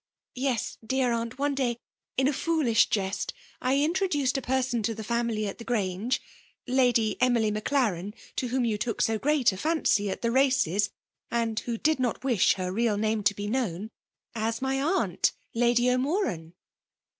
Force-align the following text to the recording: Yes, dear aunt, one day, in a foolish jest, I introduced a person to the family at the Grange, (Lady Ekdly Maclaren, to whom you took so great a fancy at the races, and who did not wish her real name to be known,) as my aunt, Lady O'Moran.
Yes, 0.33 0.79
dear 0.83 1.11
aunt, 1.13 1.37
one 1.37 1.53
day, 1.53 1.77
in 2.17 2.27
a 2.27 2.33
foolish 2.33 2.87
jest, 2.89 3.35
I 3.61 3.77
introduced 3.77 4.35
a 4.35 4.41
person 4.41 4.81
to 4.81 4.95
the 4.95 5.03
family 5.03 5.45
at 5.47 5.59
the 5.59 5.63
Grange, 5.63 6.19
(Lady 6.65 7.17
Ekdly 7.21 7.51
Maclaren, 7.51 8.15
to 8.37 8.47
whom 8.47 8.65
you 8.65 8.79
took 8.79 8.99
so 9.03 9.19
great 9.19 9.51
a 9.51 9.57
fancy 9.57 10.09
at 10.09 10.23
the 10.23 10.31
races, 10.31 10.89
and 11.29 11.59
who 11.59 11.77
did 11.77 11.99
not 11.99 12.23
wish 12.23 12.55
her 12.55 12.71
real 12.71 12.97
name 12.97 13.21
to 13.21 13.35
be 13.35 13.45
known,) 13.45 13.91
as 14.33 14.59
my 14.59 14.81
aunt, 14.81 15.33
Lady 15.53 15.87
O'Moran. 15.91 16.55